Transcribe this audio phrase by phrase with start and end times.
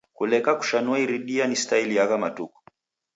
[0.13, 2.59] Kuleka kushanua iridia ni staili agha matuku